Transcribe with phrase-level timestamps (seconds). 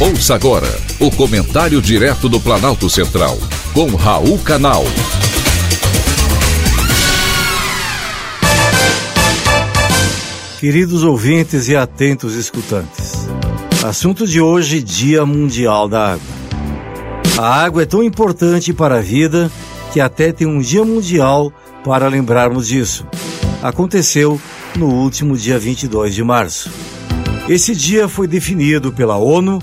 [0.00, 0.68] Ouça agora
[1.00, 3.36] o comentário direto do Planalto Central,
[3.74, 4.84] com Raul Canal.
[10.60, 13.28] Queridos ouvintes e atentos escutantes,
[13.84, 16.26] assunto de hoje: Dia Mundial da Água.
[17.36, 19.50] A água é tão importante para a vida
[19.92, 21.52] que até tem um Dia Mundial
[21.84, 23.04] para lembrarmos disso.
[23.60, 24.40] Aconteceu
[24.76, 26.70] no último dia 22 de março.
[27.48, 29.58] Esse dia foi definido pela ONU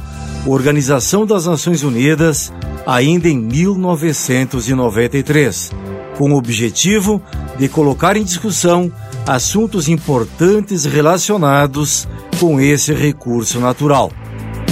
[0.45, 2.53] Organização das Nações Unidas
[2.85, 5.71] ainda em 1993,
[6.17, 7.21] com o objetivo
[7.57, 8.89] de colocar em discussão
[9.25, 12.07] assuntos importantes relacionados
[12.39, 14.11] com esse recurso natural.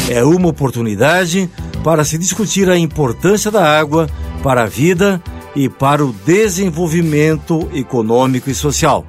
[0.10, 1.50] É uma oportunidade
[1.84, 4.08] para se discutir a importância da água
[4.44, 5.20] para a vida
[5.56, 9.06] e para o desenvolvimento econômico e social.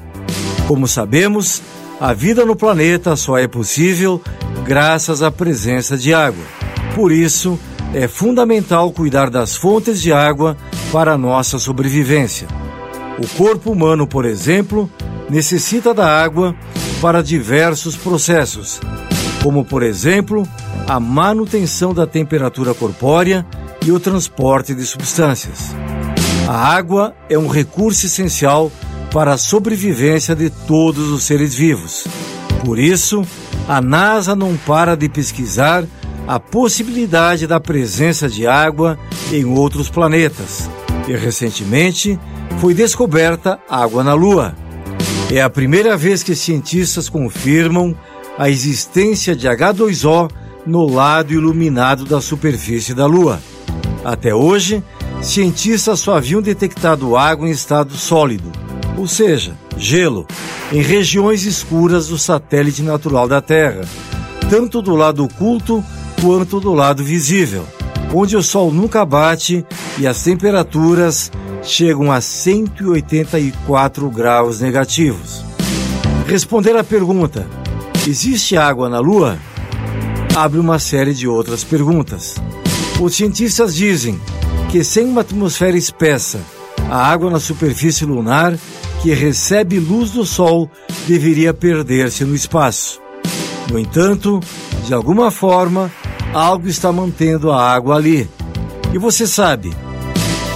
[0.66, 1.60] Como sabemos,
[2.00, 4.18] a vida no planeta só é possível
[4.64, 6.44] graças à presença de água.
[6.94, 7.58] Por isso,
[7.92, 10.56] é fundamental cuidar das fontes de água
[10.90, 12.48] para a nossa sobrevivência.
[13.18, 14.90] O corpo humano, por exemplo,
[15.28, 16.54] necessita da água
[17.00, 18.80] para diversos processos,
[19.42, 20.42] como, por exemplo,
[20.88, 23.46] a manutenção da temperatura corpórea
[23.84, 25.74] e o transporte de substâncias.
[26.48, 28.72] A água é um recurso essencial
[29.12, 32.06] para a sobrevivência de todos os seres vivos.
[32.64, 33.22] Por isso,
[33.68, 35.84] a NASA não para de pesquisar
[36.26, 38.98] a possibilidade da presença de água
[39.32, 40.68] em outros planetas.
[41.06, 42.18] E recentemente
[42.58, 44.54] foi descoberta água na Lua.
[45.30, 47.96] É a primeira vez que cientistas confirmam
[48.38, 50.30] a existência de H2O
[50.66, 53.40] no lado iluminado da superfície da Lua.
[54.04, 54.82] Até hoje,
[55.20, 58.50] cientistas só haviam detectado água em estado sólido
[58.96, 60.26] ou seja, gelo,
[60.72, 63.82] em regiões escuras do satélite natural da Terra,
[64.48, 65.84] tanto do lado oculto
[66.20, 67.64] quanto do lado visível,
[68.12, 69.64] onde o Sol nunca bate
[69.98, 71.30] e as temperaturas
[71.62, 75.44] chegam a 184 graus negativos.
[76.26, 77.46] Responder à pergunta:
[78.06, 79.38] existe água na Lua?
[80.34, 82.34] abre uma série de outras perguntas.
[83.00, 84.20] Os cientistas dizem
[84.70, 86.40] que sem uma atmosfera espessa,
[86.90, 88.58] a água na superfície lunar
[89.04, 90.70] que recebe luz do Sol
[91.06, 93.02] deveria perder-se no espaço.
[93.70, 94.40] No entanto,
[94.86, 95.92] de alguma forma,
[96.32, 98.26] algo está mantendo a água ali.
[98.94, 99.76] E você sabe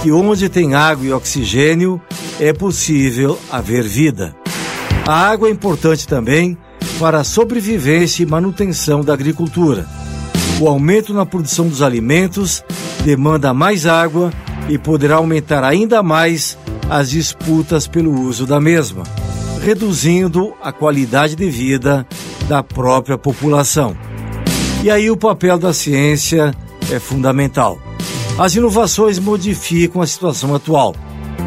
[0.01, 2.01] que onde tem água e oxigênio
[2.39, 4.35] é possível haver vida.
[5.07, 6.57] A água é importante também
[6.99, 9.85] para a sobrevivência e manutenção da agricultura.
[10.59, 12.63] O aumento na produção dos alimentos
[13.05, 14.33] demanda mais água
[14.67, 16.57] e poderá aumentar ainda mais
[16.89, 19.03] as disputas pelo uso da mesma,
[19.61, 22.05] reduzindo a qualidade de vida
[22.47, 23.95] da própria população.
[24.83, 26.53] E aí o papel da ciência
[26.91, 27.79] é fundamental.
[28.37, 30.95] As inovações modificam a situação atual,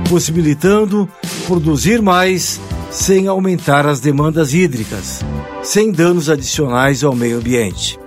[0.09, 1.09] possibilitando
[1.47, 2.61] produzir mais
[2.91, 5.25] sem aumentar as demandas hídricas,
[5.63, 7.99] sem danos adicionais ao meio ambiente.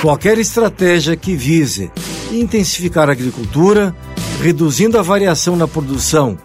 [0.00, 1.90] Qualquer estratégia que vise
[2.32, 3.94] intensificar a agricultura,
[4.42, 6.36] reduzindo a variação na produção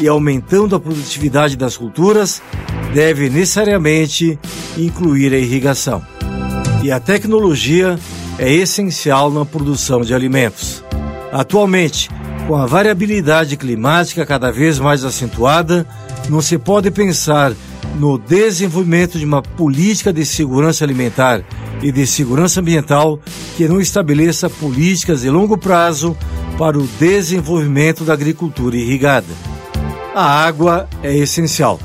[0.00, 2.42] e aumentando a produtividade das culturas,
[2.94, 4.38] deve necessariamente
[4.76, 6.02] incluir a irrigação.
[6.82, 7.98] E a tecnologia
[8.38, 10.82] é essencial na produção de alimentos.
[11.30, 12.08] Atualmente,
[12.48, 15.86] com a variabilidade climática cada vez mais acentuada,
[16.28, 17.52] não se pode pensar
[17.98, 21.44] no desenvolvimento de uma política de segurança alimentar
[21.82, 23.20] e de segurança ambiental
[23.56, 26.16] que não estabeleça políticas de longo prazo
[26.58, 29.49] para o desenvolvimento da agricultura irrigada.
[30.14, 31.78] A água é essencial.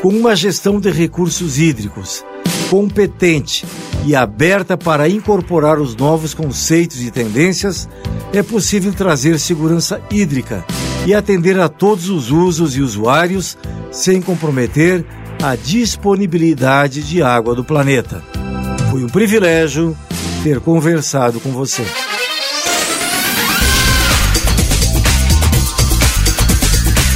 [0.00, 2.24] Com uma gestão de recursos hídricos
[2.70, 3.66] competente
[4.06, 7.86] e aberta para incorporar os novos conceitos e tendências,
[8.32, 10.64] é possível trazer segurança hídrica
[11.06, 13.58] e atender a todos os usos e usuários
[13.90, 15.04] sem comprometer
[15.42, 18.24] a disponibilidade de água do planeta.
[18.90, 19.94] Foi um privilégio
[20.42, 21.84] ter conversado com você.